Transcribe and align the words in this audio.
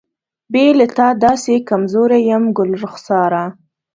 بې 0.51 0.65
له 0.79 0.85
تا 0.97 1.07
داسې 1.25 1.53
کمزوری 1.69 2.19
یم 2.29 2.43
ګلرخساره. 2.57 3.43